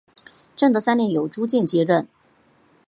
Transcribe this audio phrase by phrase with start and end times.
[0.55, 2.07] 正德三年由朱鉴接任。